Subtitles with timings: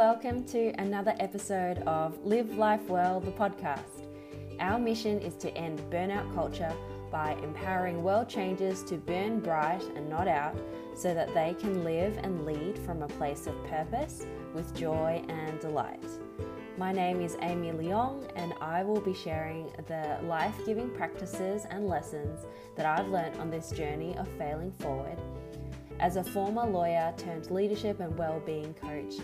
[0.00, 4.06] welcome to another episode of Live Life Well, the podcast.
[4.58, 6.72] Our mission is to end burnout culture
[7.12, 10.56] by empowering world changers to burn bright and not out
[10.96, 15.60] so that they can live and lead from a place of purpose with joy and
[15.60, 16.02] delight.
[16.78, 21.86] My name is Amy Leong, and I will be sharing the life giving practices and
[21.86, 25.18] lessons that I've learned on this journey of failing forward.
[26.00, 29.16] As a former lawyer turned leadership and well-being coach,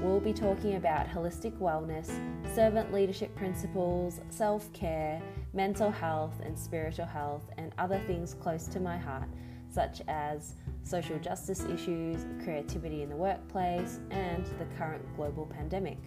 [0.00, 2.10] we'll be talking about holistic wellness,
[2.54, 5.20] servant leadership principles, self-care,
[5.52, 9.28] mental health and spiritual health, and other things close to my heart,
[9.68, 15.98] such as social justice issues, creativity in the workplace, and the current global pandemic.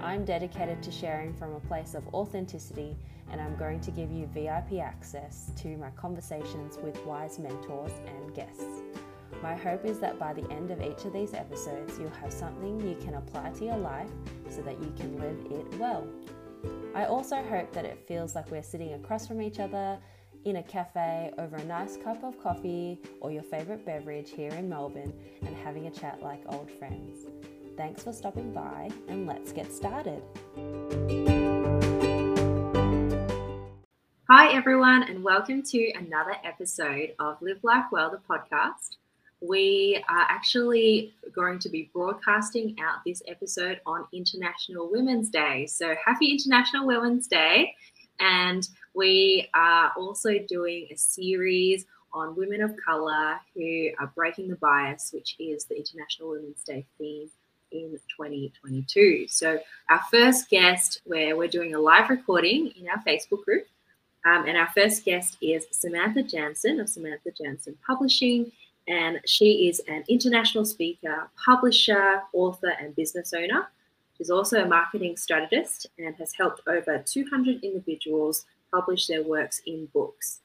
[0.00, 2.96] I'm dedicated to sharing from a place of authenticity,
[3.32, 8.32] and I'm going to give you VIP access to my conversations with wise mentors and
[8.36, 8.62] guests.
[9.42, 12.80] My hope is that by the end of each of these episodes, you'll have something
[12.80, 14.08] you can apply to your life
[14.48, 16.06] so that you can live it well.
[16.94, 19.98] I also hope that it feels like we're sitting across from each other
[20.44, 24.68] in a cafe over a nice cup of coffee or your favourite beverage here in
[24.68, 25.12] Melbourne
[25.44, 27.26] and having a chat like old friends.
[27.76, 30.22] Thanks for stopping by and let's get started.
[34.30, 38.98] Hi, everyone, and welcome to another episode of Live Life Well, the podcast.
[39.42, 45.66] We are actually going to be broadcasting out this episode on International Women's Day.
[45.66, 47.74] So, happy International Women's Day!
[48.20, 54.56] And we are also doing a series on women of color who are breaking the
[54.56, 57.28] bias, which is the International Women's Day theme
[57.72, 59.26] in 2022.
[59.28, 59.58] So,
[59.90, 63.66] our first guest, where we're doing a live recording in our Facebook group,
[64.24, 68.52] um, and our first guest is Samantha Jansen of Samantha Jansen Publishing.
[68.88, 73.68] And she is an international speaker, publisher, author, and business owner.
[74.18, 79.86] She's also a marketing strategist and has helped over 200 individuals publish their works in
[79.86, 80.40] books.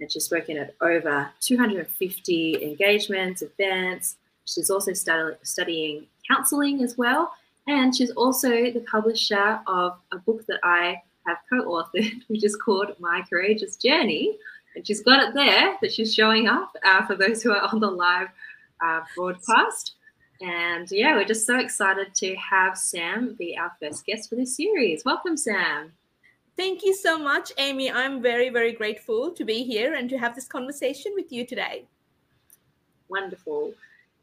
[0.00, 4.16] And she's spoken at over 250 engagements, events.
[4.46, 7.32] She's also study, studying counseling as well.
[7.66, 12.56] And she's also the publisher of a book that I have co authored, which is
[12.56, 14.38] called My Courageous Journey.
[14.74, 17.80] And she's got it there that she's showing up uh, for those who are on
[17.80, 18.28] the live
[18.84, 19.94] uh, broadcast.
[20.40, 24.56] And yeah, we're just so excited to have Sam be our first guest for this
[24.56, 25.04] series.
[25.04, 25.92] Welcome, Sam.
[26.56, 27.90] Thank you so much, Amy.
[27.90, 31.84] I'm very, very grateful to be here and to have this conversation with you today.
[33.08, 33.74] Wonderful.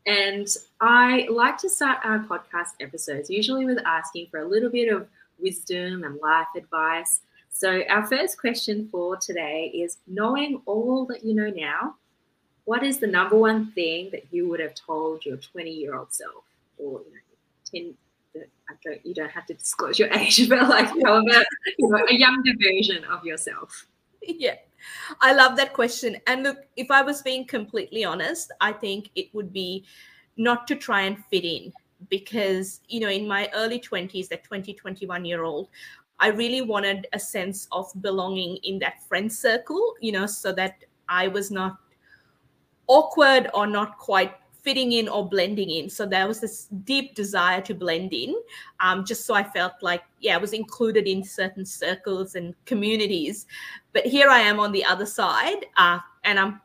[0.06, 0.48] And
[0.80, 5.08] I like to start our podcast episodes usually with asking for a little bit of
[5.40, 7.22] wisdom and life advice.
[7.58, 11.96] So, our first question for today is knowing all that you know now,
[12.66, 16.14] what is the number one thing that you would have told your 20 year old
[16.14, 16.44] self
[16.78, 17.02] or
[17.74, 17.96] you know,
[18.36, 18.46] 10?
[18.70, 21.44] I don't, you don't have to disclose your age, but like, however,
[21.80, 23.88] you know, a younger version of yourself.
[24.22, 24.58] Yeah.
[25.22, 26.18] I love that question.
[26.28, 29.84] And look, if I was being completely honest, I think it would be
[30.36, 31.74] not to try and fit in
[32.10, 35.70] because, you know, in my early 20s, that 20, 21 year old,
[36.20, 40.84] I really wanted a sense of belonging in that friend circle, you know, so that
[41.08, 41.78] I was not
[42.88, 44.34] awkward or not quite
[44.64, 45.90] fitting in or blending in.
[45.90, 48.36] So there was this deep desire to blend in,
[48.80, 53.48] um, just so I felt like, yeah, I was included in certain circles and communities.
[53.94, 56.60] But here I am on the other side, uh, and I'm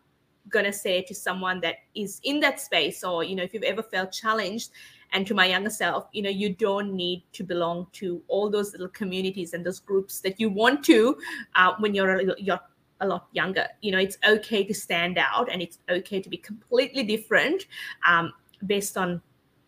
[0.48, 3.62] going to say to someone that is in that space, or, you know, if you've
[3.62, 4.70] ever felt challenged,
[5.12, 8.72] and to my younger self, you know, you don't need to belong to all those
[8.72, 11.16] little communities and those groups that you want to
[11.54, 12.60] uh, when you're a, you're
[13.00, 13.66] a lot younger.
[13.80, 17.66] You know, it's okay to stand out and it's okay to be completely different
[18.06, 18.32] um,
[18.66, 19.20] based on,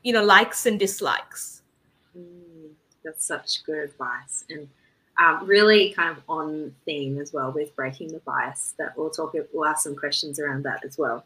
[0.02, 1.62] you know, likes and dislikes.
[2.16, 2.70] Mm,
[3.04, 4.44] that's such good advice.
[4.48, 4.68] And
[5.18, 9.34] um, really kind of on theme as well with breaking the bias that we'll talk,
[9.52, 11.24] we'll ask some questions around that as well.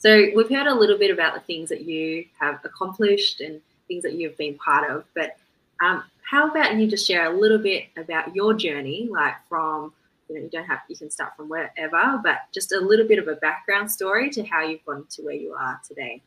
[0.00, 4.02] So we've heard a little bit about the things that you have accomplished and things
[4.02, 5.36] that you've been part of, but
[5.82, 9.92] um, how about you just share a little bit about your journey, like from
[10.30, 13.18] you know you don't have you can start from wherever but just a little bit
[13.18, 16.22] of a background story to how you've gotten to where you are today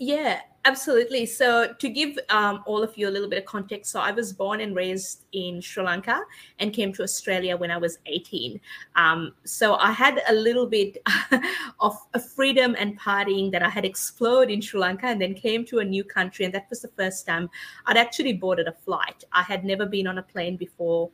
[0.00, 1.24] yeah absolutely.
[1.26, 4.32] So to give um, all of you a little bit of context so i was
[4.32, 6.22] born and raised in sri lanka
[6.58, 8.60] and came to australia when i was 18
[8.96, 10.98] um, so i had a little bit
[11.80, 15.64] of a freedom and partying that i had explored in sri lanka and then came
[15.64, 17.48] to a new country and that was the first time
[17.86, 19.24] i'd actually boarded a flight.
[19.32, 21.10] I had never been on a plane before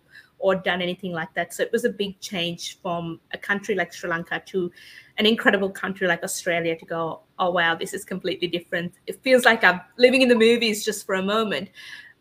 [0.46, 1.52] or done anything like that.
[1.52, 4.70] So it was a big change from a country like Sri Lanka to
[5.18, 8.94] an incredible country like Australia to go, oh, wow, this is completely different.
[9.08, 11.70] It feels like I'm living in the movies just for a moment.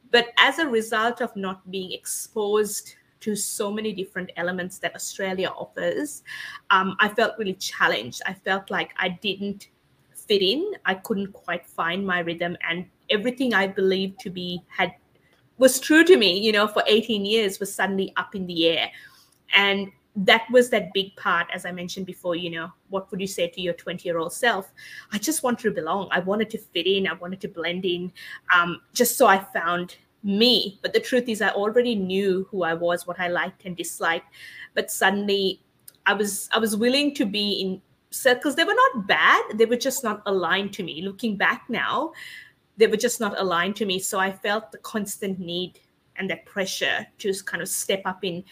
[0.10, 5.50] But as a result of not being exposed to so many different elements that Australia
[5.50, 6.24] offers,
[6.72, 8.24] um, I felt really challenged.
[8.26, 9.68] I felt like I didn't
[10.16, 10.74] fit in.
[10.86, 14.96] I couldn't quite find my rhythm, and everything I believed to be had
[15.58, 18.92] was true to me, you know, for 18 years was suddenly up in the air.
[19.56, 23.28] And that was that big part, as I mentioned before, you know, what would you
[23.28, 24.72] say to your 20 year old self?
[25.12, 26.08] I just wanted to belong.
[26.12, 27.08] I wanted to fit in.
[27.08, 28.12] I wanted to blend in,
[28.54, 30.80] um, just so I found me.
[30.82, 34.28] But the truth is, I already knew who I was, what I liked and disliked.
[34.74, 35.62] But suddenly,
[36.06, 38.56] I was I was willing to be in circles.
[38.56, 39.44] They were not bad.
[39.56, 41.02] They were just not aligned to me.
[41.02, 42.14] Looking back now,
[42.78, 44.00] they were just not aligned to me.
[44.00, 45.80] So I felt the constant need
[46.18, 48.44] and that pressure to kind of step up in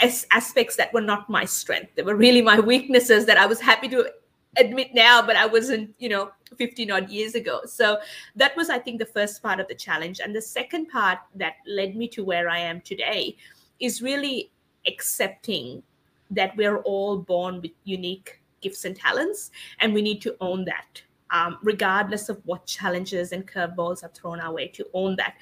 [0.00, 1.94] as aspects that were not my strength.
[1.94, 4.10] They were really my weaknesses that I was happy to
[4.56, 7.60] admit now, but I wasn't, you know, 15 odd years ago.
[7.66, 7.98] So
[8.36, 10.20] that was, I think, the first part of the challenge.
[10.20, 13.36] And the second part that led me to where I am today
[13.80, 14.50] is really
[14.86, 15.82] accepting
[16.30, 19.50] that we're all born with unique gifts and talents,
[19.80, 21.02] and we need to own that
[21.32, 25.34] um, regardless of what challenges and curveballs are thrown our way, to own that.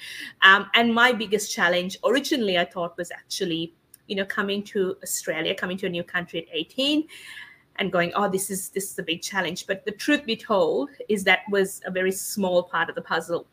[0.43, 3.75] Um, and my biggest challenge originally, I thought, was actually,
[4.07, 7.07] you know, coming to Australia, coming to a new country at 18
[7.77, 10.91] and going oh this is this is a big challenge but the truth be told
[11.09, 13.47] is that was a very small part of the puzzle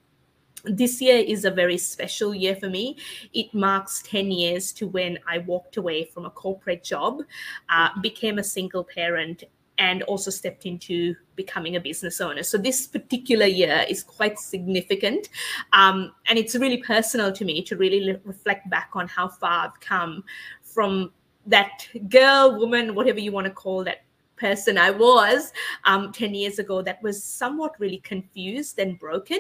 [0.63, 2.98] this year is a very special year for me.
[3.34, 7.22] It marks 10 years to when I walked away from a corporate job,
[7.69, 9.44] uh, became a single parent,
[9.77, 12.44] and also stepped into becoming a business owner.
[12.44, 15.29] So this particular year is quite significant.
[15.74, 19.79] Um, and it's really personal to me to really reflect back on how far I've
[19.79, 20.24] come
[20.63, 21.12] from
[21.45, 24.03] that girl, woman, whatever you want to call that
[24.35, 25.51] person I was
[25.85, 29.39] um, 10 years ago that was somewhat really confused and broken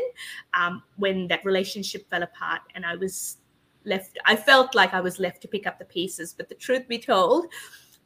[0.55, 3.37] um, when that relationship fell apart and I was
[3.87, 6.33] left, I felt like I was left to pick up the pieces.
[6.33, 7.47] But the truth be told,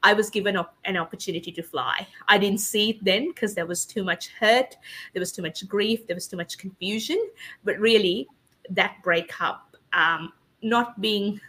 [0.03, 2.07] I was given op- an opportunity to fly.
[2.27, 4.75] I didn't see it then because there was too much hurt,
[5.13, 7.29] there was too much grief, there was too much confusion.
[7.63, 8.27] But really,
[8.69, 10.33] that breakup, um,
[10.63, 11.39] not being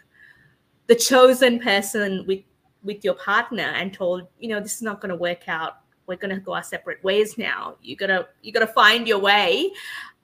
[0.87, 2.41] the chosen person with
[2.83, 5.77] with your partner and told, you know, this is not going to work out.
[6.05, 7.77] We're going to go our separate ways now.
[7.81, 9.71] You gotta you gotta find your way.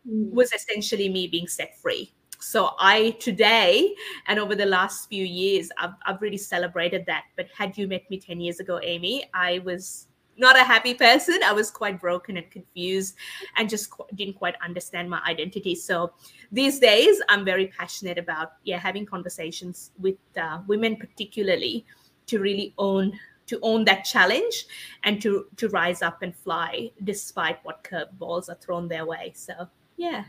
[0.07, 0.31] Mm.
[0.31, 3.95] Was essentially me being set free so I today
[4.27, 7.25] and over the last few years, I've, I've really celebrated that.
[7.35, 10.07] But had you met me 10 years ago, Amy, I was
[10.37, 11.39] not a happy person.
[11.45, 13.15] I was quite broken and confused
[13.57, 15.75] and just qu- didn't quite understand my identity.
[15.75, 16.13] So
[16.51, 21.85] these days, I'm very passionate about yeah having conversations with uh, women, particularly,
[22.27, 24.65] to really own to own that challenge
[25.03, 29.33] and to to rise up and fly despite what curveballs are thrown their way.
[29.35, 30.23] So yeah.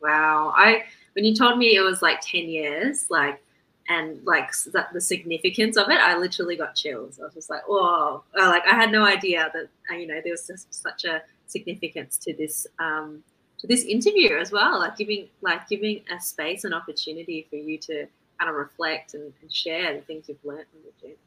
[0.00, 0.52] Wow.
[0.56, 0.84] I
[1.14, 3.40] when you told me it was like 10 years, like
[3.88, 4.50] and like
[4.92, 7.20] the significance of it, I literally got chills.
[7.20, 8.22] I was just like, whoa.
[8.36, 12.16] Like I had no idea that uh, you know there was just such a significance
[12.18, 13.22] to this um
[13.58, 14.78] to this interview as well.
[14.78, 18.06] Like giving like giving a space and opportunity for you to
[18.38, 21.18] kind of reflect and, and share the things you've learned from the journey.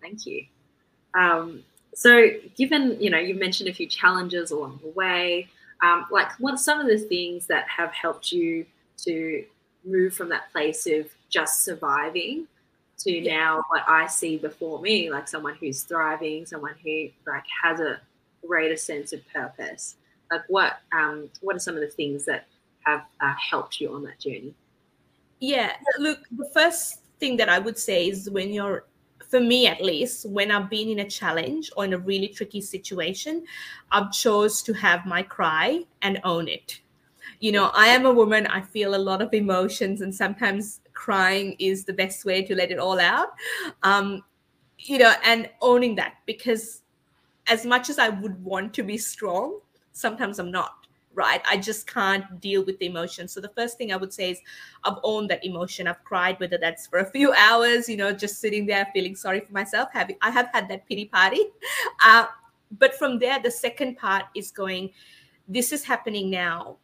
[0.00, 0.44] Thank you.
[1.14, 1.64] Um,
[1.94, 5.48] so given you know you mentioned a few challenges along the way
[5.82, 8.66] um, like what some of the things that have helped you
[8.98, 9.44] to
[9.84, 12.46] move from that place of just surviving
[12.98, 13.36] to yeah.
[13.36, 18.00] now what I see before me, like someone who's thriving, someone who like has a
[18.46, 19.96] greater sense of purpose.
[20.30, 22.46] Like what um what are some of the things that
[22.84, 24.54] have uh, helped you on that journey?
[25.40, 28.84] Yeah, look, the first thing that I would say is when you're
[29.28, 32.60] for me at least when i've been in a challenge or in a really tricky
[32.60, 33.44] situation
[33.92, 36.80] i've chose to have my cry and own it.
[37.40, 41.56] You know i am a woman i feel a lot of emotions and sometimes crying
[41.58, 43.28] is the best way to let it all out.
[43.82, 44.22] Um
[44.78, 46.82] you know and owning that because
[47.46, 49.58] as much as i would want to be strong
[49.92, 50.85] sometimes i'm not
[51.16, 51.42] right?
[51.48, 53.26] I just can't deal with the emotion.
[53.26, 54.40] So the first thing I would say is
[54.84, 55.88] I've owned that emotion.
[55.88, 59.40] I've cried, whether that's for a few hours, you know, just sitting there feeling sorry
[59.40, 59.88] for myself.
[59.92, 61.42] Having I have had that pity party.
[62.04, 62.26] Uh,
[62.78, 64.90] but from there, the second part is going,
[65.48, 66.76] this is happening now.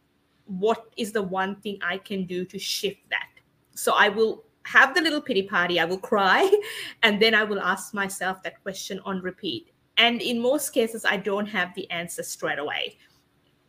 [0.45, 3.27] What is the one thing I can do to shift that?
[3.75, 6.49] So I will have the little pity party, I will cry,
[7.03, 9.71] and then I will ask myself that question on repeat.
[9.97, 12.97] And in most cases, I don't have the answer straight away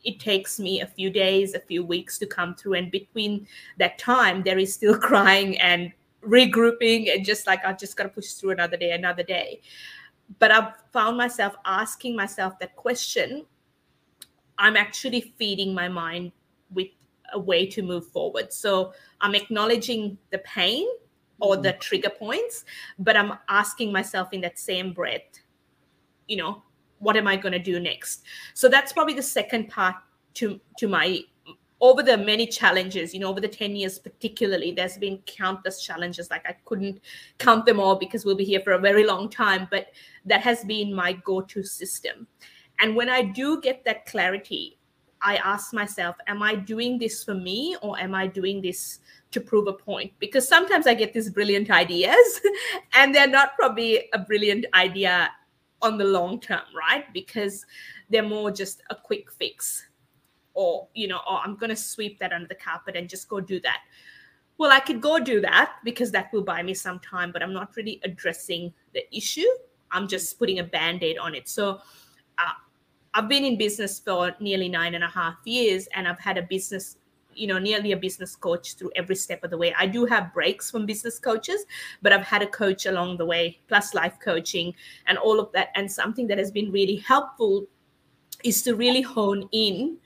[0.05, 2.75] it takes me a few days, a few weeks to come through.
[2.75, 3.47] And between
[3.79, 5.93] that time, there is still crying and
[6.23, 9.61] regrouping and just like I just got to push through another day, another day.
[10.39, 13.45] But I've found myself asking myself that question.
[14.59, 16.33] I'm actually feeding my mind
[16.73, 16.89] with
[17.33, 18.53] a way to move forward.
[18.53, 20.87] So I'm acknowledging the pain
[21.41, 21.79] or the mm-hmm.
[21.81, 22.65] trigger points,
[22.99, 25.41] but I'm asking myself in that same breath,
[26.29, 26.63] you know,
[27.05, 28.25] what am I going to do next?
[28.55, 29.97] So that's probably the second part
[30.35, 31.21] to to my
[31.81, 36.31] over the many challenges, you know, over the 10 years particularly, there's been countless challenges.
[36.31, 37.01] Like I couldn't
[37.39, 39.89] count them all because we'll be here for a very long time, but
[40.25, 42.27] that has been my go-to system.
[42.81, 44.79] And when I do get that clarity,
[45.21, 49.01] I ask myself, am I doing this for me or am I doing this
[49.33, 50.13] to prove a point?
[50.19, 52.41] Because sometimes I get these brilliant ideas
[52.95, 55.31] and they're not probably a brilliant idea
[55.85, 57.05] on the long term, right?
[57.13, 57.65] Because
[58.11, 59.85] they're more just a quick fix
[60.55, 63.41] or you know oh i'm going to sweep that under the carpet and just go
[63.41, 63.81] do that.
[64.57, 67.53] Well i could go do that because that will buy me some time but i'm
[67.53, 69.51] not really addressing the issue.
[69.91, 71.49] I'm just putting a band-aid on it.
[71.49, 71.81] So
[72.39, 72.57] uh,
[73.15, 76.43] i've been in business for nearly nine and a half years and i've had a
[76.43, 76.97] business
[77.37, 80.33] you know nearly a business coach through every step of the way i do have
[80.35, 81.65] breaks from business coaches
[82.03, 84.75] but i've had a coach along the way plus life coaching
[85.07, 87.67] and all of that and something that has been really helpful
[88.45, 89.97] is to really hone in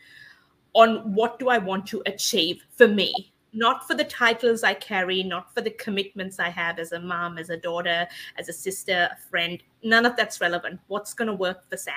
[0.75, 5.23] on what do I want to achieve for me, not for the titles I carry,
[5.23, 8.06] not for the commitments I have as a mom, as a daughter,
[8.38, 9.62] as a sister, a friend.
[9.82, 10.80] None of that's relevant.
[10.87, 11.94] What's going to work for Sam?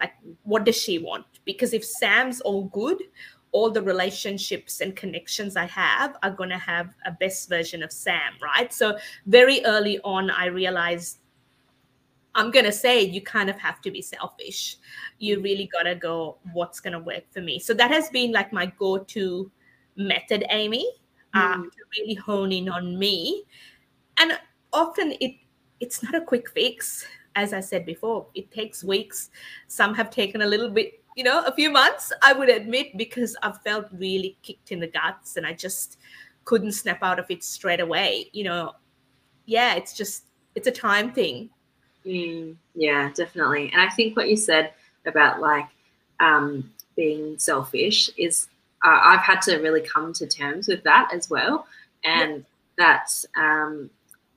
[0.00, 0.12] Like,
[0.44, 1.26] what does she want?
[1.44, 3.02] Because if Sam's all good,
[3.56, 7.90] all the relationships and connections I have are going to have a best version of
[7.90, 8.70] Sam, right?
[8.70, 11.20] So, very early on, I realized
[12.34, 14.76] I'm going to say you kind of have to be selfish.
[15.18, 17.58] You really got to go, what's going to work for me?
[17.58, 19.50] So that has been like my go to
[19.96, 20.86] method, Amy,
[21.34, 21.40] mm.
[21.40, 23.44] uh, to really hone in on me.
[24.18, 24.38] And
[24.74, 25.32] often it
[25.80, 27.06] it's not a quick fix.
[27.36, 29.30] As I said before, it takes weeks.
[29.66, 33.36] Some have taken a little bit, you know, a few months, I would admit, because
[33.42, 35.98] I've felt really kicked in the guts and I just
[36.44, 38.30] couldn't snap out of it straight away.
[38.32, 38.72] You know,
[39.46, 41.50] yeah, it's just, it's a time thing
[42.06, 43.70] Mm, yeah, definitely.
[43.72, 44.72] And I think what you said
[45.06, 45.66] about like
[46.20, 48.48] um, being selfish is
[48.84, 51.66] uh, I've had to really come to terms with that as well.
[52.04, 52.44] And
[52.78, 53.26] that's.
[53.36, 53.90] um,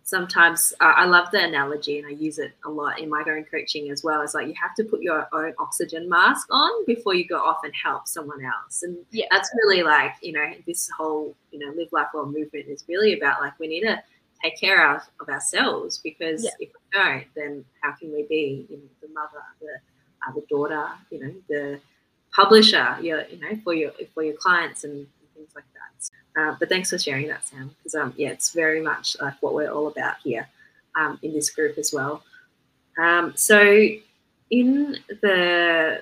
[0.10, 3.46] sometimes uh, I love the analogy and I use it a lot in my own
[3.46, 4.22] coaching as well.
[4.22, 7.60] It's like you have to put your own oxygen mask on before you go off
[7.63, 8.82] and help someone else.
[8.82, 9.25] And yeah.
[9.30, 13.13] that's really like, you know, this whole, you know, live life well movement is really
[13.18, 14.01] about like we need to
[14.44, 16.51] take care of, of ourselves because yeah.
[16.60, 19.68] if we don't, then how can we be you know, the mother, the
[20.28, 21.80] uh, the daughter, you know, the
[22.36, 25.08] publisher, your, you know, for your for your clients and,
[25.39, 26.41] things like that.
[26.41, 29.53] Uh, but thanks for sharing that, Sam, because um, yeah, it's very much like what
[29.53, 30.48] we're all about here
[31.00, 32.24] um, in this group as well.
[33.01, 33.88] Um, so,
[34.51, 36.01] in the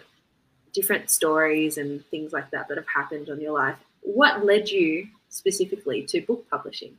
[0.74, 5.08] different stories and things like that that have happened on your life, what led you
[5.30, 6.96] specifically to book publishing?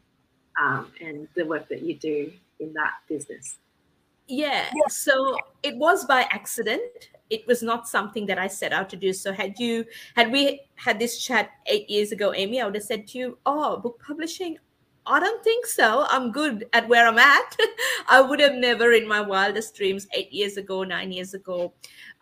[0.59, 3.57] um, and the work that you do in that business?
[4.29, 6.83] Yeah, so it was by accident.
[7.31, 9.13] It was not something that I set out to do.
[9.13, 9.85] So had you
[10.17, 13.39] had we had this chat eight years ago, Amy, I would have said to you,
[13.47, 14.59] "Oh, book publishing.
[15.07, 16.05] I don't think so.
[16.11, 17.57] I'm good at where I'm at.
[18.09, 21.73] I would have never, in my wildest dreams, eight years ago, nine years ago,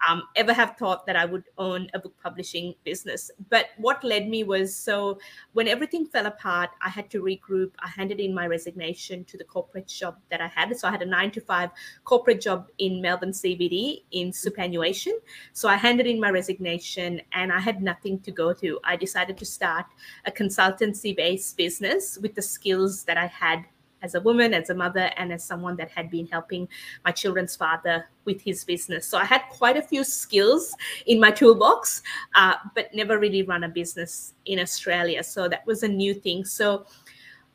[0.06, 3.30] um, ever have thought that I would own a book publishing business.
[3.48, 5.18] But what led me was so
[5.52, 7.72] when everything fell apart, I had to regroup.
[7.80, 10.76] I handed in my resignation to the corporate job that I had.
[10.76, 11.70] So I had a nine to five
[12.04, 15.18] corporate job in Melbourne CBD in superannuation.
[15.52, 18.78] So I handed in my resignation and I had nothing to go to.
[18.84, 19.86] I decided to start
[20.26, 23.64] a consultancy based business with the skills that I had
[24.06, 26.68] as a woman, as a mother, and as someone that had been helping
[27.04, 29.06] my children's father with his business.
[29.06, 30.74] So I had quite a few skills
[31.06, 32.02] in my toolbox,
[32.34, 35.22] uh, but never really run a business in Australia.
[35.22, 36.44] So that was a new thing.
[36.44, 36.86] So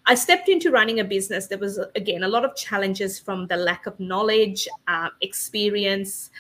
[0.06, 1.48] I stepped into running a business.
[1.48, 6.32] There was, again, a lot of challenges from the lack of knowledge, uh, experience,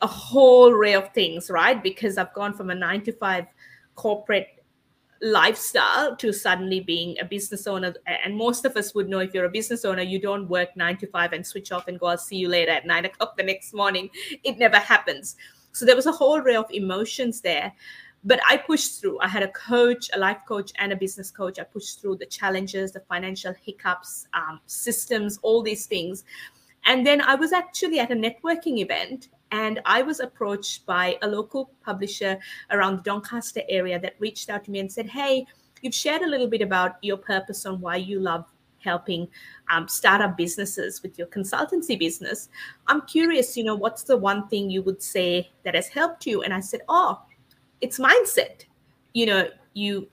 [0.00, 1.82] a whole array of things, right?
[1.82, 3.46] Because I've gone from a nine to five
[3.94, 4.59] corporate
[5.22, 7.94] lifestyle to suddenly being a business owner.
[8.06, 10.96] And most of us would know if you're a business owner, you don't work nine
[10.98, 13.42] to five and switch off and go, I'll see you later at nine o'clock the
[13.42, 14.10] next morning.
[14.44, 15.36] It never happens.
[15.72, 17.72] So there was a whole array of emotions there.
[18.22, 19.18] But I pushed through.
[19.20, 21.58] I had a coach, a life coach, and a business coach.
[21.58, 26.24] I pushed through the challenges, the financial hiccups, um, systems, all these things.
[26.84, 31.28] And then I was actually at a networking event and I was approached by a
[31.28, 32.38] local publisher
[32.70, 35.46] around the Doncaster area that reached out to me and said, Hey,
[35.82, 38.46] you've shared a little bit about your purpose on why you love
[38.78, 39.28] helping
[39.70, 42.48] um, startup businesses with your consultancy business.
[42.86, 46.42] I'm curious, you know, what's the one thing you would say that has helped you?
[46.42, 47.20] And I said, oh,
[47.80, 48.64] it's mindset.
[49.12, 50.08] You know, you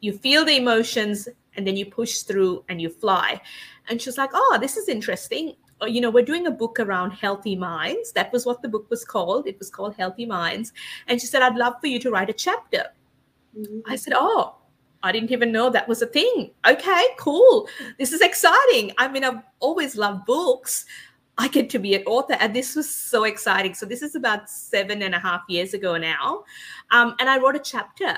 [0.00, 3.40] you feel the emotions and then you push through and you fly.
[3.88, 5.54] And she's like, oh, this is interesting.
[5.82, 8.12] Uh, you know, we're doing a book around healthy minds.
[8.12, 9.46] That was what the book was called.
[9.46, 10.72] It was called Healthy Minds.
[11.08, 12.86] And she said, I'd love for you to write a chapter.
[13.58, 13.80] Mm-hmm.
[13.90, 14.56] I said, Oh,
[15.02, 16.52] I didn't even know that was a thing.
[16.66, 17.68] Okay, cool.
[17.98, 18.92] This is exciting.
[18.98, 20.84] I mean, I've always loved books.
[21.38, 23.74] I get to be an author, and this was so exciting.
[23.74, 26.44] So, this is about seven and a half years ago now.
[26.90, 28.14] Um, and I wrote a chapter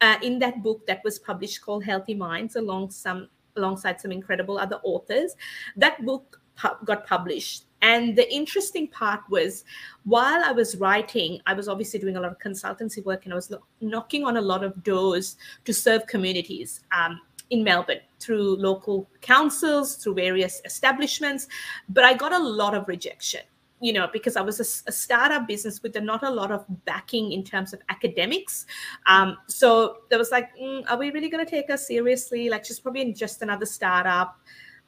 [0.00, 4.58] uh, in that book that was published called Healthy Minds along some, alongside some incredible
[4.58, 5.36] other authors.
[5.76, 7.66] That book pu- got published.
[7.82, 9.64] And the interesting part was
[10.04, 13.36] while I was writing, I was obviously doing a lot of consultancy work and I
[13.36, 17.20] was lo- knocking on a lot of doors to serve communities um,
[17.50, 21.46] in Melbourne through local councils, through various establishments.
[21.90, 23.42] But I got a lot of rejection
[23.80, 27.32] you know, because I was a, a, startup business with not a lot of backing
[27.32, 28.64] in terms of academics.
[29.04, 32.48] Um, so there was like, mm, are we really going to take her seriously?
[32.48, 34.40] Like she's probably just another startup.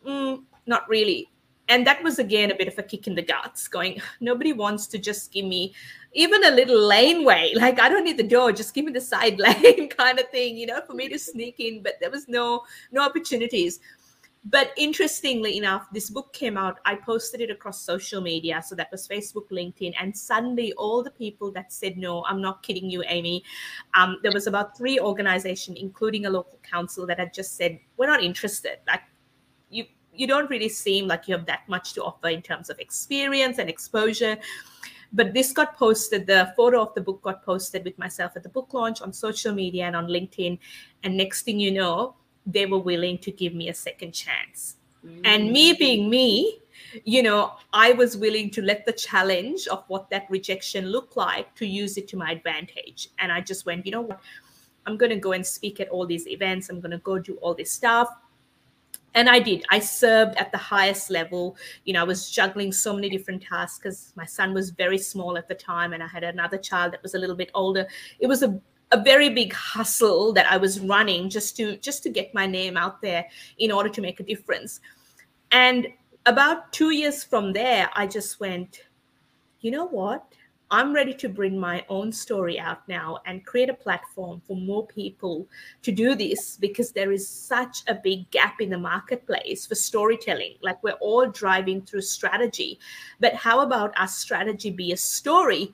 [0.06, 1.28] Mm, not really
[1.68, 4.87] and that was again a bit of a kick in the guts going nobody wants
[4.87, 5.75] to just give me
[6.12, 9.38] even a little laneway like i don't need the door just give me the side
[9.46, 12.62] lane kind of thing you know for me to sneak in but there was no
[12.92, 13.80] no opportunities.
[14.49, 18.62] But interestingly enough this book came out i posted it across social media.
[18.64, 22.62] So that was facebook linkedin and suddenly all the people that said no i'm not
[22.62, 23.42] kidding you amy
[23.94, 28.06] um, there was about three organizations including a local council that had just said we're
[28.06, 28.78] not interested.
[28.87, 29.02] Like
[30.16, 33.58] you don't really seem like you have that much to offer in terms of experience
[33.58, 34.37] and exposure.
[35.12, 38.49] But this got posted the photo of the book got posted with myself at the
[38.49, 40.58] book launch on social media and on linkedin.
[41.04, 44.76] And next thing you know they were willing to give me a second chance.
[45.04, 45.20] Mm.
[45.25, 46.58] and me being me
[47.04, 51.54] you know i was willing to let the challenge of what that rejection looked like
[51.54, 53.11] to use it to my advantage.
[53.18, 54.20] And i just went you know what?
[54.87, 56.69] I'm going to go and speak at all these events.
[56.69, 58.08] I'm going to go do all this stuff
[59.16, 59.64] and i did.
[59.70, 61.56] I served at the highest level.
[61.84, 65.36] You know i was juggling so many different tasks because my son was very small
[65.36, 67.86] at the time and i had another child that was a little bit older.
[68.20, 68.60] It was a
[68.92, 72.76] a very big hustle that i was running just to just to get my name
[72.76, 73.26] out there
[73.58, 74.80] in order to make a difference.
[75.50, 75.88] And
[76.26, 78.82] about 2 years from there i just went
[79.60, 80.24] you know what
[80.70, 84.84] I'm ready to bring my own story out now and create a platform for more
[84.84, 85.46] people
[85.82, 90.54] to do this because there is such a big gap in the marketplace for storytelling.
[90.62, 92.80] Like we're all driving through strategy,
[93.20, 95.72] but how about our strategy be a story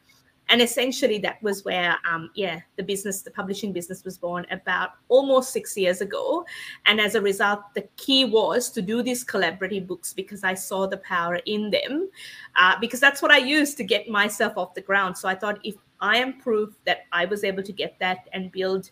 [0.53, 4.91] and essentially that was where um, yeah the business the publishing business was born about
[5.09, 6.45] almost six years ago.
[6.85, 10.87] And as a result the key was to do these collaborative books because i saw
[10.87, 12.11] the power in them
[12.57, 15.17] uh, because that's what i used to get myself off the ground.
[15.17, 18.53] So i thought if i am proof that i was able to get that and
[18.53, 18.91] build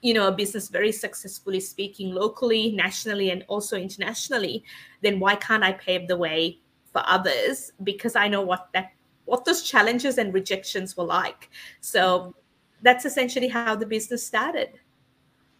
[0.00, 4.64] you know a business very successfully speaking locally nationally and also internationally
[5.02, 6.58] then why can't i pave the way
[6.92, 7.72] for others?
[7.82, 8.95] Because i know what that
[9.26, 11.50] what those challenges and rejections were like.
[11.80, 12.34] So
[12.82, 14.70] that's essentially how the business started.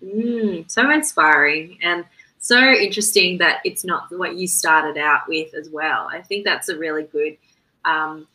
[0.03, 2.05] Mm, so inspiring and
[2.39, 6.09] so interesting that it's not what you started out with as well.
[6.11, 7.37] I think that's a really good
[7.85, 8.27] um,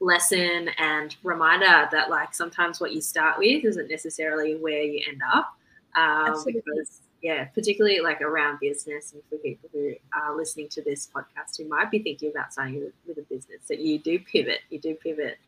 [0.00, 5.20] lesson and reminder that like sometimes what you start with isn't necessarily where you end
[5.32, 5.54] up.
[5.96, 11.08] Um, because yeah, particularly like around business and for people who are listening to this
[11.14, 14.78] podcast who might be thinking about starting with a business, that you do pivot, you
[14.78, 15.38] do pivot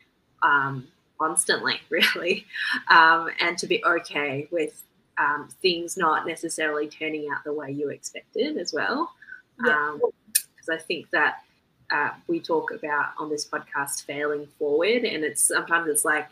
[0.42, 0.86] um,
[1.18, 2.46] constantly, really,
[2.90, 4.82] um, and to be okay with
[5.18, 9.12] um, things not necessarily turning out the way you expected as well.
[9.56, 9.70] Because
[10.68, 10.74] yeah.
[10.74, 11.42] Um, I think that
[11.90, 16.28] uh, we talk about on this podcast failing forward, and it's sometimes it's like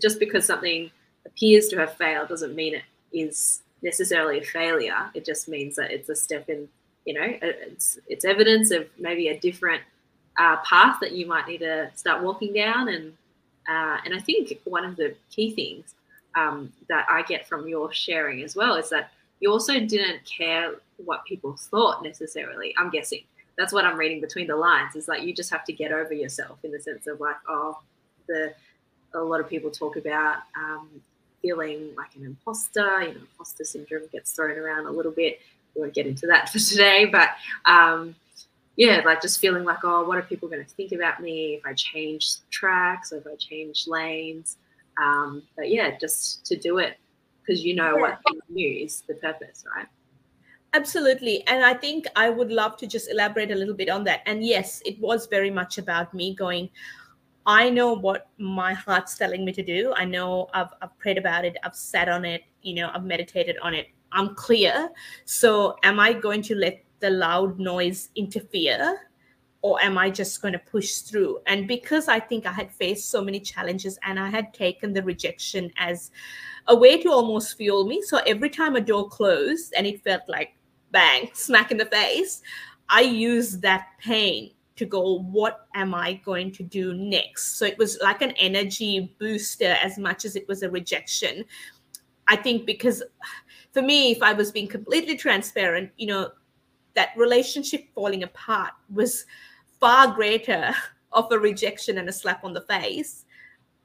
[0.00, 0.90] just because something
[1.26, 2.82] appears to have failed doesn't mean it
[3.12, 5.10] is necessarily a failure.
[5.14, 6.68] It just means that it's a step in,
[7.04, 9.82] you know, it's it's evidence of maybe a different
[10.38, 12.88] uh, path that you might need to start walking down.
[12.88, 13.12] And
[13.68, 15.94] uh, and I think one of the key things
[16.36, 20.74] um, that I get from your sharing as well is that you also didn't care
[21.04, 22.74] what people thought necessarily.
[22.78, 23.22] I'm guessing
[23.58, 24.96] that's what I'm reading between the lines.
[24.96, 27.78] Is like you just have to get over yourself in the sense of like, oh,
[28.28, 28.54] the
[29.14, 30.88] a lot of people talk about um,
[31.42, 33.02] feeling like an imposter.
[33.02, 35.40] You know, imposter syndrome gets thrown around a little bit.
[35.74, 37.30] We won't get into that for today, but
[37.66, 38.14] um,
[38.76, 41.66] yeah, like just feeling like, oh, what are people going to think about me if
[41.66, 44.56] I change tracks or if I change lanes?
[45.00, 46.98] Um, but yeah, just to do it
[47.40, 48.00] because you know yeah.
[48.00, 48.20] what
[48.54, 49.86] you is the purpose, right?
[50.74, 51.46] Absolutely.
[51.48, 54.22] And I think I would love to just elaborate a little bit on that.
[54.24, 56.70] And yes, it was very much about me going,
[57.46, 59.92] I know what my heart's telling me to do.
[59.96, 63.56] I know I've, I've prayed about it, I've sat on it, you know, I've meditated
[63.62, 63.88] on it.
[64.12, 64.90] I'm clear.
[65.24, 69.08] So am I going to let the loud noise interfere?
[69.62, 71.38] Or am I just going to push through?
[71.46, 75.04] And because I think I had faced so many challenges and I had taken the
[75.04, 76.10] rejection as
[76.66, 78.02] a way to almost fuel me.
[78.02, 80.56] So every time a door closed and it felt like
[80.90, 82.42] bang, smack in the face,
[82.88, 87.58] I used that pain to go, what am I going to do next?
[87.58, 91.44] So it was like an energy booster as much as it was a rejection.
[92.28, 93.02] I think because
[93.72, 96.30] for me, if I was being completely transparent, you know,
[96.94, 99.26] that relationship falling apart was
[99.80, 100.72] far greater
[101.12, 103.24] of a rejection and a slap on the face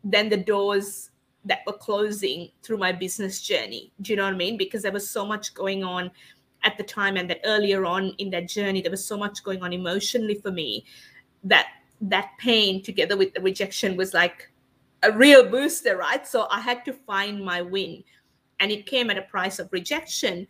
[0.03, 1.11] than the doors
[1.45, 3.91] that were closing through my business journey.
[4.01, 4.57] Do you know what I mean?
[4.57, 6.11] Because there was so much going on
[6.67, 9.63] at the time and that earlier on in that journey there was so much going
[9.63, 10.85] on emotionally for me
[11.43, 11.67] that
[12.01, 14.51] that pain together with the rejection was like
[15.03, 16.27] a real booster right?
[16.27, 18.03] So i had to find my win.
[18.59, 20.47] And it came at a price of rejection.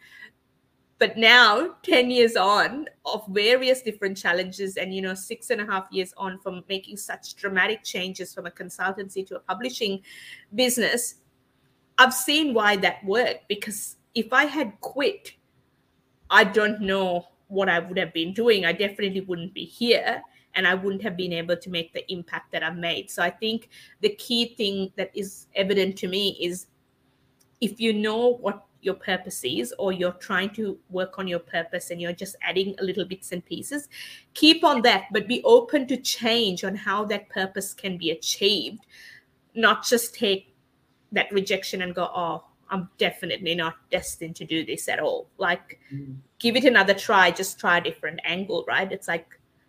[0.97, 5.65] But now 10 years on of various different challenges and you know six and a
[5.65, 10.01] half years on from making such dramatic changes from a consultancy to a publishing
[10.55, 11.15] business
[11.99, 13.47] i've seen why that worked.
[13.47, 15.33] Because if i had quit
[16.29, 18.65] I don't know what I would have been doing.
[18.65, 20.21] I definitely wouldn't be here
[20.55, 23.09] and I wouldn't have been able to make the impact that I've made.
[23.11, 23.69] So I think
[24.01, 26.67] the key thing that is evident to me is
[27.61, 31.89] if you know what your purpose is or you're trying to work on your purpose
[31.89, 33.89] and you're just adding a little bits and pieces
[34.33, 38.85] keep on that but be open to change on how that purpose can be achieved
[39.55, 40.55] not just take
[41.11, 45.27] that rejection and go oh I'm definitely not destined to do this at all.
[45.37, 46.15] Like, mm.
[46.39, 48.91] give it another try, just try a different angle, right?
[48.91, 49.27] It's like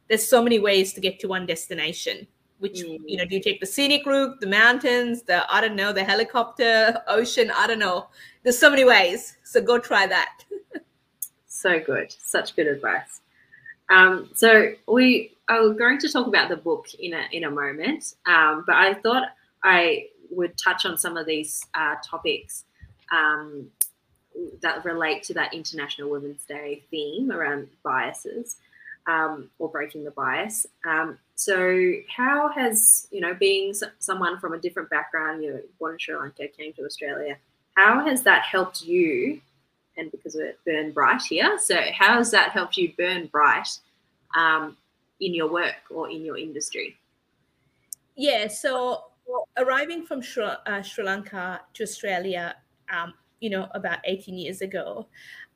[0.09, 2.27] there's so many ways to get to one destination.
[2.59, 2.99] Which, mm.
[3.07, 6.03] you know, do you take the scenic route, the mountains, the, I don't know, the
[6.03, 7.53] helicopter, ocean?
[7.55, 8.09] I don't know.
[8.43, 9.37] There's so many ways.
[9.45, 10.45] So go try that.
[11.47, 12.13] so good.
[12.19, 13.21] Such good advice.
[13.91, 18.15] Um, so we are going to talk about the book in a, in a moment,
[18.27, 19.29] um, but I thought
[19.63, 22.65] I would touch on some of these uh, topics
[23.11, 23.71] um,
[24.61, 28.57] that relate to that International Women's Day theme around biases
[29.09, 30.67] um, or breaking the bias.
[30.87, 35.95] Um, so, how has you know being someone from a different background, you know, born
[35.95, 37.37] in Sri Lanka, came to Australia,
[37.75, 39.41] how has that helped you?
[39.97, 41.59] And because of it, burn bright here.
[41.59, 43.69] So, how has that helped you burn bright
[44.37, 44.77] um,
[45.21, 46.97] in your work or in your industry?
[48.15, 48.49] Yeah.
[48.49, 49.05] So,
[49.57, 52.57] arriving from Sri, uh, Sri Lanka to Australia
[52.93, 55.07] um, you know, about 18 years ago.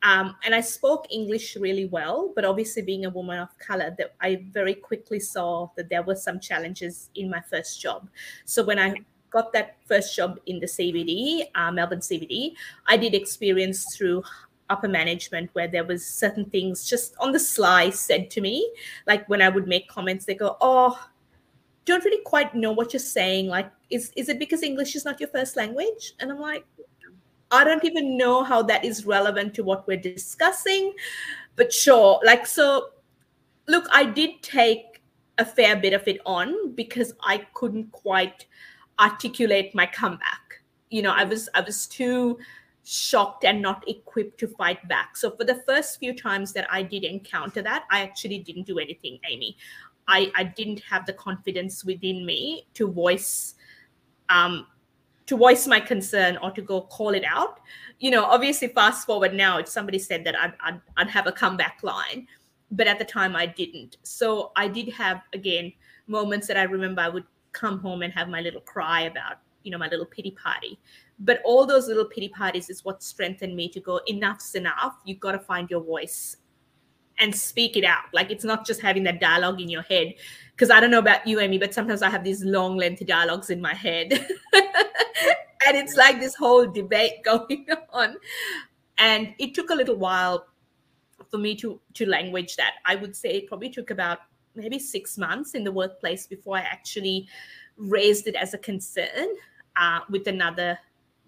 [0.03, 4.15] Um, and I spoke English really well, but obviously, being a woman of color, that
[4.21, 8.09] I very quickly saw that there were some challenges in my first job.
[8.45, 8.95] So when I
[9.31, 12.55] got that first job in the CBD, uh, Melbourne CBD,
[12.87, 14.25] I did experience through
[14.69, 18.73] upper management where there was certain things just on the sly said to me,
[19.07, 21.09] like when I would make comments, they go, "Oh."
[21.85, 23.49] Don't really quite know what you're saying.
[23.49, 26.15] Like, is is it because English is not your first language?
[26.21, 26.65] And I'm like,
[27.53, 30.95] I don't even know how that is relevant to what we're discussing,
[31.55, 32.21] but sure.
[32.25, 32.89] Like, so
[33.69, 35.03] look, I did take
[35.39, 38.47] a fair bit of it on because I couldn't quite
[38.99, 40.63] articulate my comeback.
[40.91, 42.39] You know, I was I was too
[42.85, 45.17] shocked and not equipped to fight back.
[45.17, 48.79] So for the first few times that I did encounter that, I actually didn't do
[48.79, 49.57] anything, Amy.
[50.09, 53.55] I, I didn't have the confidence within me to voice
[54.29, 54.67] um,
[55.27, 57.61] to voice my concern or to go call it out.
[58.01, 61.33] You know, obviously, fast forward now, if somebody said that, I'd, I'd, I'd have a
[61.33, 62.27] comeback line.
[62.71, 63.99] But at the time, I didn't.
[64.03, 65.73] So I did have, again,
[66.07, 69.71] moments that I remember I would come home and have my little cry about, you
[69.71, 70.79] know, my little pity party.
[71.19, 74.97] But all those little pity parties is what strengthened me to go, enough's enough.
[75.05, 76.39] You've got to find your voice
[77.19, 78.05] and speak it out.
[78.13, 80.15] Like it's not just having that dialogue in your head.
[80.53, 83.51] Because I don't know about you, Amy, but sometimes I have these long, lengthy dialogues
[83.51, 84.13] in my head.
[84.53, 88.17] and it's like this whole debate going on.
[88.99, 90.47] And it took a little while
[91.31, 92.75] for me to to language that.
[92.85, 94.19] I would say it probably took about
[94.55, 97.27] maybe six months in the workplace before I actually
[97.77, 99.29] raised it as a concern
[99.77, 100.79] uh, with another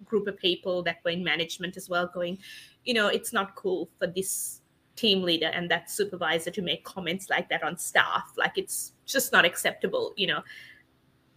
[0.05, 2.37] group of people that were in management as well, going,
[2.83, 4.61] you know, it's not cool for this
[4.95, 8.33] team leader and that supervisor to make comments like that on staff.
[8.37, 10.13] Like it's just not acceptable.
[10.15, 10.41] You know,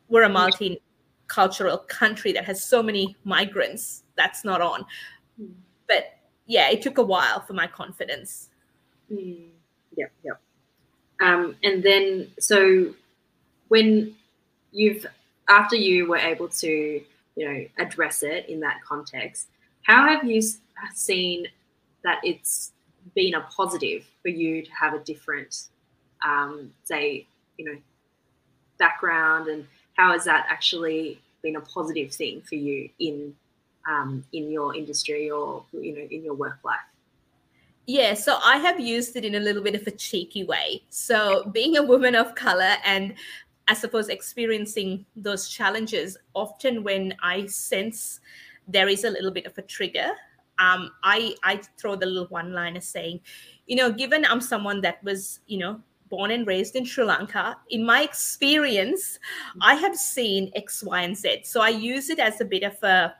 [0.09, 4.05] we're a multicultural country that has so many migrants.
[4.17, 4.85] That's not on.
[5.87, 8.49] But yeah, it took a while for my confidence.
[9.13, 9.49] Mm,
[9.97, 10.41] yep, yep.
[11.21, 12.95] Um, and then, so
[13.69, 14.15] when
[14.73, 15.05] you've,
[15.49, 16.69] after you were able to,
[17.37, 19.49] you know, address it in that context,
[19.83, 20.41] how have you
[20.95, 21.47] seen
[22.05, 22.73] that it's
[23.15, 25.69] been a positive for you to have a different,
[26.25, 27.79] um, say, you know,
[28.79, 33.35] background, and how has that actually been a positive thing for you in
[33.89, 36.79] um, in your industry or you know in your work life?
[37.87, 40.83] Yeah, so I have used it in a little bit of a cheeky way.
[40.91, 43.15] So, being a woman of color and
[43.67, 48.21] I suppose experiencing those challenges, often when I sense
[48.67, 50.11] there is a little bit of a trigger,
[50.59, 53.21] um, I I throw the little one liner saying,
[53.67, 57.57] you know, given I'm someone that was, you know, born and raised in Sri Lanka,
[57.71, 59.19] in my experience,
[59.61, 61.43] I have seen X, Y, and Z.
[61.45, 63.15] So I use it as a bit of a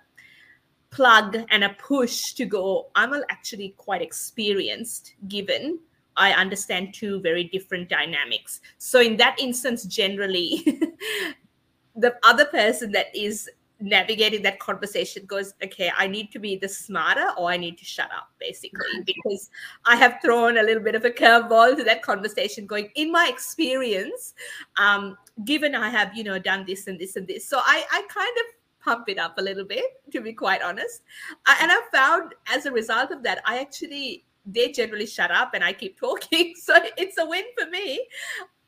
[0.91, 5.81] plug and a push to go, I'm actually quite experienced given
[6.19, 8.61] I understand two very different dynamics.
[8.79, 10.65] So in that instance, generally,
[11.97, 13.49] the other person that is
[13.81, 17.85] navigating that conversation goes, okay, I need to be the smarter or I need to
[17.85, 19.51] shut up, basically, because
[19.87, 23.29] I have thrown a little bit of a curveball to that conversation, going, in my
[23.29, 24.35] experience,
[24.79, 27.47] um, given I have, you know, done this and this and this.
[27.47, 28.45] So I, I kind of
[28.85, 31.03] pump it up a little bit, to be quite honest.
[31.47, 35.55] I, and I found as a result of that, I actually, they generally shut up
[35.55, 36.55] and I keep talking.
[36.61, 38.07] So it's a win for me.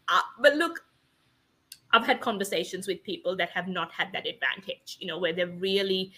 [0.08, 0.84] Uh, but look,
[1.92, 5.60] I've had conversations with people that have not had that advantage, you know, where they've
[5.60, 6.12] really,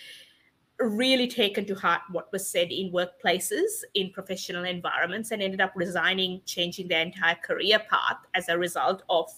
[0.79, 5.73] really taken to heart what was said in workplaces, in professional environments, and ended up
[5.75, 9.31] resigning, changing their entire career path as a result of,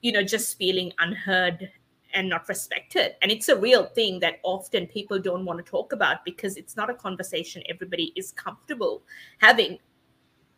[0.00, 1.70] you know, just feeling unheard
[2.14, 3.14] and not respected.
[3.22, 6.76] And it's a real thing that often people don't want to talk about because it's
[6.76, 9.02] not a conversation everybody is comfortable
[9.38, 9.78] having.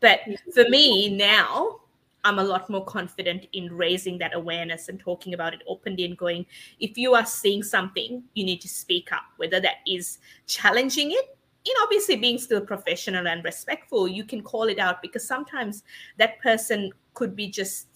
[0.01, 0.21] But
[0.53, 1.81] for me now,
[2.25, 6.17] I'm a lot more confident in raising that awareness and talking about it openly and
[6.17, 6.47] going,
[6.81, 11.37] if you are seeing something, you need to speak up, whether that is challenging it.
[11.67, 15.83] Know, obviously being still professional and respectful, you can call it out because sometimes
[16.19, 17.87] that person could be just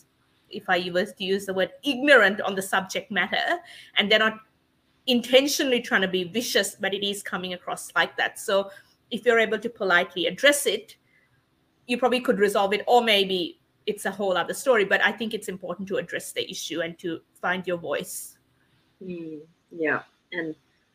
[0.51, 3.59] if I was to use the word ignorant on the subject matter,
[3.99, 4.39] and they're not
[5.07, 8.39] intentionally trying to be vicious, but it is coming across like that.
[8.39, 8.71] So
[9.11, 10.97] if you're able to politely address it,
[11.87, 13.58] you probably could resolve it, or maybe
[13.89, 14.85] it's a whole other story.
[14.85, 18.37] But I think it's important to address the issue and to find your voice.
[19.03, 20.55] Mm, yeah, and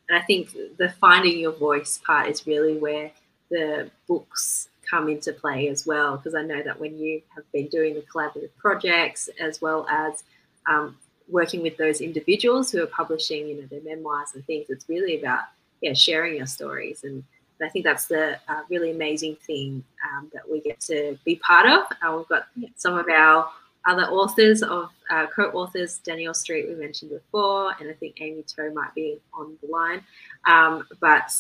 [0.10, 3.12] and I think the finding your voice part is really where
[3.50, 7.68] the books come into play as well because I know that when you have been
[7.68, 10.24] doing the collaborative projects as well as
[10.68, 10.98] um,
[11.30, 15.18] working with those individuals who are publishing you know their memoirs and things it's really
[15.20, 15.44] about
[15.82, 17.24] yeah sharing your stories and,
[17.64, 21.38] and I think that's the uh, really amazing thing um, that we get to be
[21.38, 21.86] part of.
[22.02, 23.50] Uh, we've got some of our
[23.86, 28.74] other authors of uh, co-authors Danielle Street we mentioned before and I think Amy Toe
[28.74, 30.04] might be on the line.
[30.46, 31.34] Um, but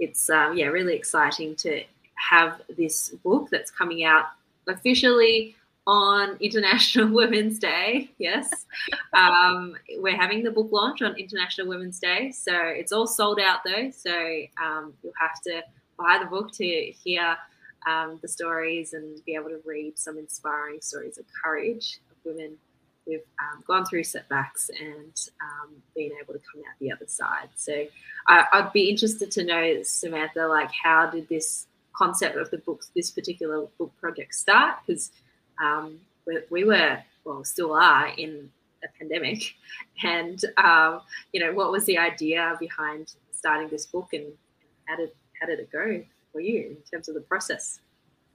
[0.00, 4.26] it's um, yeah really exciting to have this book that's coming out
[4.66, 5.54] officially
[5.88, 8.10] on International Women's Day.
[8.18, 8.66] Yes.
[9.14, 12.30] Um, we're having the book launch on International Women's Day.
[12.30, 13.90] So it's all sold out though.
[13.90, 14.12] So
[14.62, 15.62] um, you'll have to
[15.98, 17.36] buy the book to hear
[17.88, 22.58] um, the stories and be able to read some inspiring stories of courage of women
[23.06, 27.48] who've um, gone through setbacks and um, been able to come out the other side.
[27.54, 27.86] So
[28.28, 32.84] I, I'd be interested to know, Samantha, like how did this concept of the book,
[32.94, 35.10] this particular book project start because
[35.62, 38.50] um, we, we, were, well, still are in
[38.84, 39.54] a pandemic.
[40.04, 41.00] And, um,
[41.32, 44.26] you know, what was the idea behind starting this book and
[44.84, 47.80] how did, how did it go for you in terms of the process?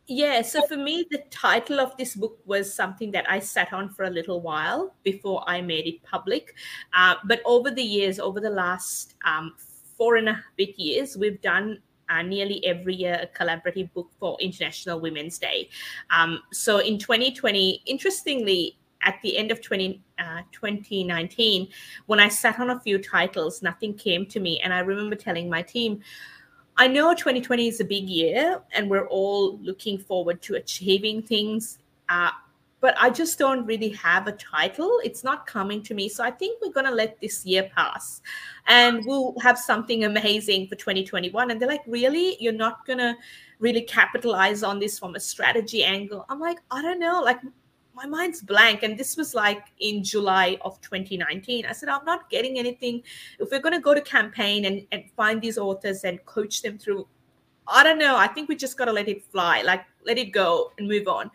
[0.07, 3.87] Yeah, so for me, the title of this book was something that I sat on
[3.87, 6.55] for a little while before I made it public.
[6.93, 9.53] Uh, but over the years, over the last um,
[9.97, 11.79] four and a bit years, we've done
[12.13, 15.69] uh, nearly every year a collaborative book for International Women's Day.
[16.09, 21.67] Um, so in 2020, interestingly, at the end of 20, uh, 2019,
[22.05, 24.59] when I sat on a few titles, nothing came to me.
[24.61, 26.01] And I remember telling my team,
[26.77, 31.79] I know 2020 is a big year and we're all looking forward to achieving things.
[32.09, 32.31] Uh,
[32.83, 34.99] but I just don't really have a title.
[35.05, 36.09] It's not coming to me.
[36.09, 38.21] So I think we're going to let this year pass
[38.67, 41.49] and we'll have something amazing for 2021.
[41.49, 42.35] And they're like, really?
[42.41, 43.15] You're not going to
[43.59, 46.25] really capitalize on this from a strategy angle?
[46.27, 47.21] I'm like, I don't know.
[47.21, 47.39] Like,
[47.93, 48.83] my mind's blank.
[48.83, 51.65] And this was like in July of 2019.
[51.65, 53.01] I said, I'm not getting anything.
[53.39, 56.77] If we're going to go to campaign and, and find these authors and coach them
[56.77, 57.07] through
[57.65, 58.17] I don't know.
[58.17, 61.07] I think we just got to let it fly, like let it go and move
[61.07, 61.31] on.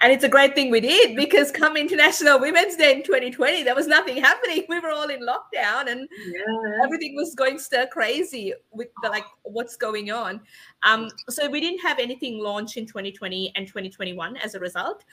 [0.00, 3.74] And it's a great thing we did because come International Women's Day in 2020, there
[3.74, 4.64] was nothing happening.
[4.68, 6.84] We were all in lockdown and yeah.
[6.84, 10.40] everything was going stir crazy with the, like what's going on.
[10.82, 15.04] Um, so we didn't have anything launch in 2020 and 2021 as a result.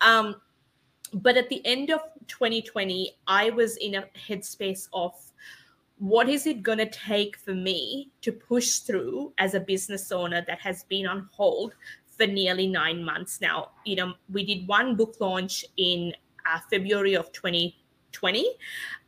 [0.00, 0.36] Um,
[1.14, 5.14] but at the end of 2020, I was in a headspace of
[5.98, 10.44] what is it going to take for me to push through as a business owner
[10.46, 11.74] that has been on hold
[12.16, 13.70] for nearly nine months now.
[13.84, 16.12] You know, we did one book launch in
[16.46, 18.46] uh, February of 2020,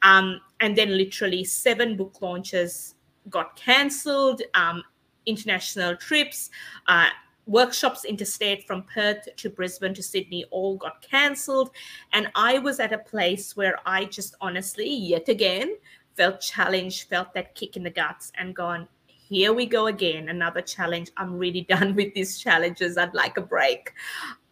[0.02, 2.94] um, and then literally seven book launches
[3.30, 4.42] got cancelled.
[4.54, 4.82] Um,
[5.26, 6.50] international trips,
[6.86, 7.08] uh,
[7.46, 11.70] workshops interstate from Perth to Brisbane to Sydney all got cancelled.
[12.12, 15.76] And I was at a place where I just honestly, yet again,
[16.16, 18.88] felt challenged, felt that kick in the guts, and gone,
[19.28, 21.10] here we go again another challenge.
[21.16, 22.96] I'm really done with these challenges.
[22.96, 23.92] I'd like a break.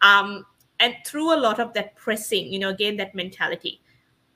[0.01, 0.45] Um,
[0.79, 3.81] and through a lot of that pressing you know again that mentality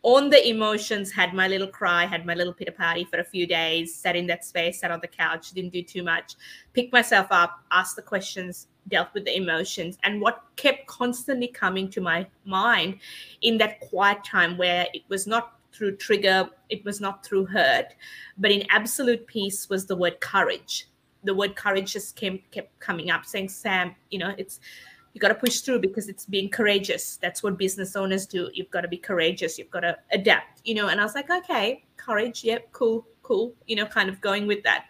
[0.04, 3.46] on the emotions had my little cry had my little pity party for a few
[3.46, 6.36] days sat in that space sat on the couch didn't do too much
[6.72, 9.98] picked myself up asked the questions dealt with the emotions.
[10.04, 13.00] And what kept constantly coming to my mind
[13.42, 17.96] in that quiet time where it was not through trigger, it was not through hurt,
[18.38, 20.90] but in absolute peace was the word courage.
[21.24, 24.60] The word courage just came kept coming up, saying, Sam, you know, it's
[25.14, 27.18] you got to push through because it's being courageous.
[27.18, 28.50] That's what business owners do.
[28.54, 29.58] You've got to be courageous.
[29.58, 30.90] You've got to adapt, you know.
[30.90, 34.64] And I was like, okay, courage, yep, cool, cool, you know, kind of going with
[34.64, 34.86] that.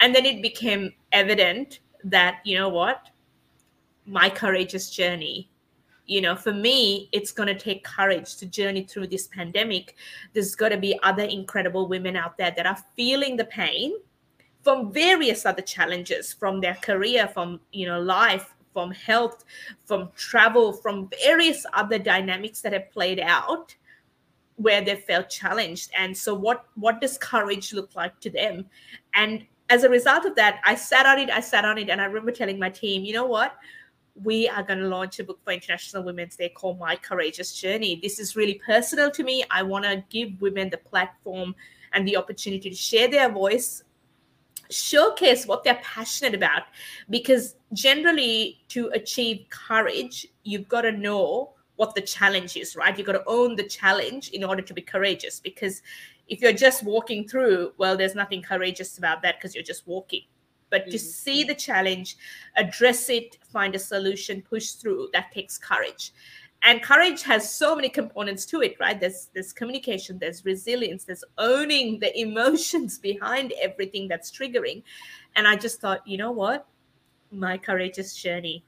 [0.00, 3.10] And then it became evident that, you know what,
[4.06, 5.51] my courageous journey
[6.06, 9.96] you know for me it's going to take courage to journey through this pandemic.
[10.32, 13.94] There's got to be other incredible women out there that are feeling the pain
[14.62, 19.44] from various other challenges from their career from you know life from health
[19.84, 23.74] from travel from various other dynamics that have played out
[24.56, 25.90] where they felt challenged.
[25.98, 28.66] And so what what does courage look like to them?
[29.14, 32.00] And as a result of that i sat on it i sat on it and
[32.00, 33.56] i remember telling my team you know what
[34.14, 37.98] we are going to launch a book for International Women's Day called My Courageous Journey.
[38.02, 39.44] This is really personal to me.
[39.50, 41.54] I want to give women the platform
[41.92, 43.82] and the opportunity to share their voice,
[44.70, 46.62] showcase what they're passionate about.
[47.08, 52.96] Because generally, to achieve courage, you've got to know what the challenge is, right?
[52.96, 55.40] You've got to own the challenge in order to be courageous.
[55.40, 55.82] Because
[56.28, 60.22] if you're just walking through, well, there's nothing courageous about that because you're just walking
[60.72, 61.06] but to mm-hmm.
[61.06, 62.16] see the challenge
[62.56, 66.12] address it find a solution push through that takes courage.
[66.64, 68.98] And courage has so many components to it right?
[68.98, 74.82] There's there's communication there's resilience there's owning the emotions behind everything that's triggering.
[75.36, 76.66] And i just thought you know what?
[77.30, 78.64] My courageous journey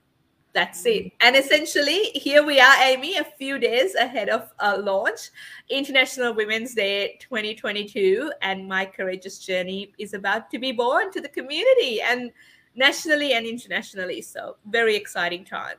[0.55, 1.13] that's it.
[1.21, 5.31] And essentially, here we are, Amy, a few days ahead of uh, launch,
[5.69, 8.33] International Women's Day 2022.
[8.41, 12.31] And my courageous journey is about to be born to the community and
[12.77, 14.23] nationally and internationally.
[14.23, 15.77] So, very exciting time.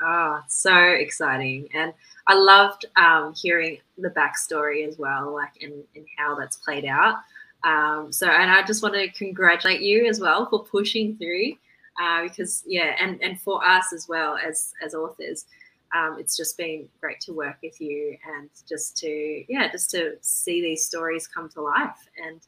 [0.00, 1.68] Ah, oh, so exciting.
[1.74, 1.92] And
[2.26, 7.16] I loved um, hearing the backstory as well, like and, and how that's played out.
[7.64, 11.54] Um, so, and I just want to congratulate you as well for pushing through
[11.98, 15.46] uh, because yeah, and and for us as well as as authors,
[15.94, 20.16] um, it's just been great to work with you and just to yeah, just to
[20.20, 22.08] see these stories come to life.
[22.24, 22.40] And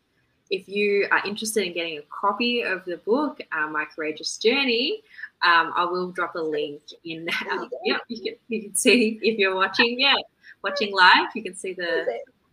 [0.51, 5.03] if you are interested in getting a copy of the book, uh, My Courageous Journey,
[5.43, 7.29] um, I will drop a link in.
[7.51, 9.99] Uh, yeah, you can you can see if you're watching.
[9.99, 10.15] Yeah,
[10.63, 12.07] watching live, you can see the.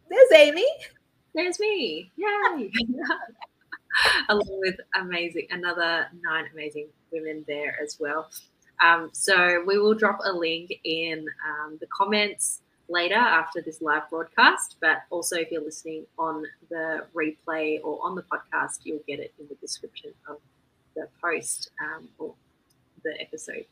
[0.09, 0.65] There's Amy.
[1.35, 2.11] There's me.
[2.15, 2.71] Yay!
[4.29, 8.29] along with amazing another nine amazing women there as well.
[8.83, 14.09] Um, so we will drop a link in um, the comments later after this live
[14.09, 19.19] broadcast, but also if you're listening on the replay or on the podcast, you'll get
[19.19, 20.37] it in the description of
[20.95, 22.33] the post um, or
[23.03, 23.65] the episode.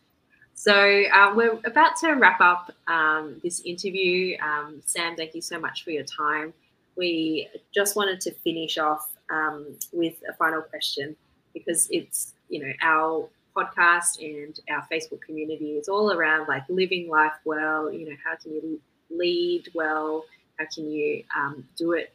[0.53, 4.37] So uh, we're about to wrap up um, this interview.
[4.41, 6.53] Um, Sam, thank you so much for your time.
[6.95, 11.15] We just wanted to finish off um, with a final question
[11.53, 17.09] because it's you know our podcast and our Facebook community is all around like living
[17.09, 17.91] life well.
[17.91, 20.25] You know, how can you lead well?
[20.59, 22.13] How can you um, do it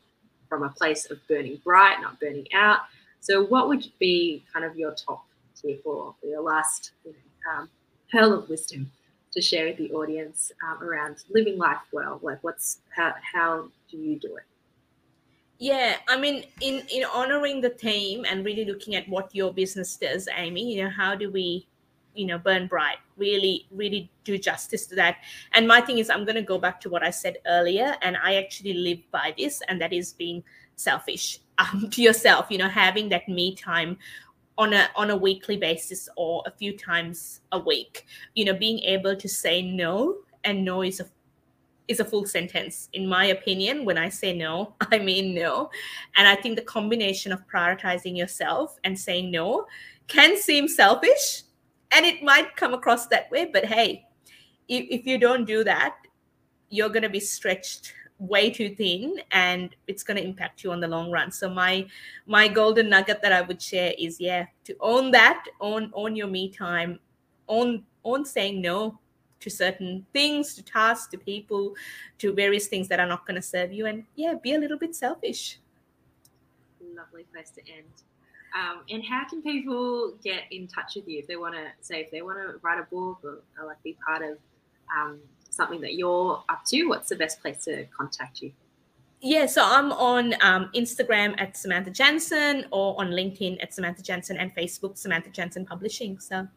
[0.49, 2.81] from a place of burning bright, not burning out?
[3.21, 7.69] So, what would be kind of your top tip or your last you know, um,
[8.11, 8.91] pearl of wisdom
[9.33, 12.19] to share with the audience um, around living life well?
[12.23, 14.45] Like, what's how how do you do it?
[15.61, 19.95] Yeah, I mean, in in honoring the theme and really looking at what your business
[19.95, 21.69] does, Amy, you know, how do we,
[22.15, 25.19] you know, burn bright, really, really do justice to that.
[25.53, 28.17] And my thing is, I'm going to go back to what I said earlier, and
[28.17, 30.43] I actually live by this, and that is being
[30.77, 32.47] selfish um, to yourself.
[32.49, 33.99] You know, having that me time
[34.57, 38.07] on a on a weekly basis or a few times a week.
[38.35, 41.07] You know, being able to say no, and no is a
[41.91, 42.89] is a full sentence.
[42.93, 45.71] In my opinion, when I say no, I mean no.
[46.17, 49.67] And I think the combination of prioritizing yourself and saying no
[50.07, 51.43] can seem selfish
[51.91, 53.51] and it might come across that way.
[53.53, 54.07] But hey,
[54.69, 55.97] if, if you don't do that,
[56.69, 60.79] you're going to be stretched way too thin and it's going to impact you on
[60.79, 61.87] the long run so my
[62.27, 66.27] my golden nugget that i would share is yeah to own that own own your
[66.27, 67.01] me time
[67.49, 69.01] own own saying no
[69.41, 71.75] to certain things, to tasks, to people,
[72.19, 73.87] to various things that are not going to serve you.
[73.87, 75.59] And yeah, be a little bit selfish.
[76.95, 77.87] Lovely place to end.
[78.55, 82.01] Um, and how can people get in touch with you if they want to say
[82.01, 84.39] if they want to write a book or, or like be part of
[84.95, 85.21] um,
[85.51, 86.85] something that you're up to?
[86.85, 88.53] What's the best place to contact you?
[89.23, 94.39] Yeah, so I'm on um, Instagram at Samantha Jansen or on LinkedIn at Samantha Jansen
[94.39, 96.19] and Facebook Samantha Jansen Publishing.
[96.19, 96.49] So.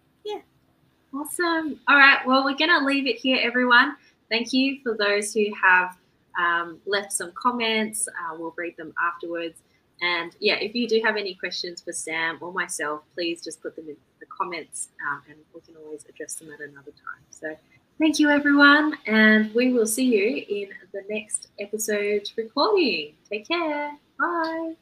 [1.15, 1.79] Awesome.
[1.87, 2.25] All right.
[2.25, 3.95] Well, we're going to leave it here, everyone.
[4.29, 5.95] Thank you for those who have
[6.39, 8.07] um, left some comments.
[8.07, 9.59] Uh, we'll read them afterwards.
[10.01, 13.75] And yeah, if you do have any questions for Sam or myself, please just put
[13.75, 17.23] them in the comments um, and we can always address them at another time.
[17.29, 17.55] So
[17.99, 18.97] thank you, everyone.
[19.05, 23.13] And we will see you in the next episode recording.
[23.29, 23.97] Take care.
[24.19, 24.75] Bye.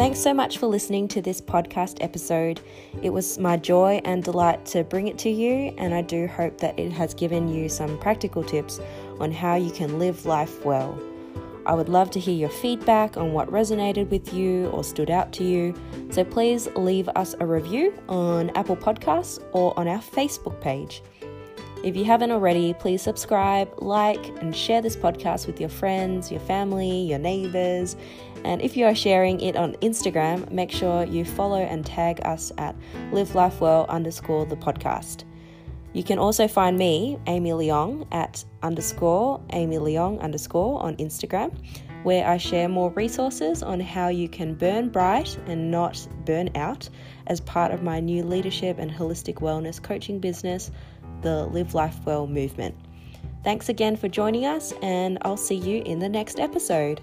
[0.00, 2.62] Thanks so much for listening to this podcast episode.
[3.02, 6.56] It was my joy and delight to bring it to you, and I do hope
[6.56, 8.80] that it has given you some practical tips
[9.18, 10.98] on how you can live life well.
[11.66, 15.34] I would love to hear your feedback on what resonated with you or stood out
[15.34, 15.74] to you,
[16.08, 21.02] so please leave us a review on Apple Podcasts or on our Facebook page.
[21.82, 26.40] If you haven't already, please subscribe, like, and share this podcast with your friends, your
[26.40, 27.96] family, your neighbors.
[28.44, 32.52] And if you are sharing it on Instagram, make sure you follow and tag us
[32.58, 32.74] at
[33.12, 35.24] Live Life Well underscore the podcast.
[35.92, 41.52] You can also find me, Amy Leong, at underscore Amy Leong underscore on Instagram,
[42.04, 46.88] where I share more resources on how you can burn bright and not burn out
[47.26, 50.70] as part of my new leadership and holistic wellness coaching business
[51.22, 52.74] the Live Life Well movement.
[53.42, 57.00] Thanks again for joining us, and I'll see you in the next episode.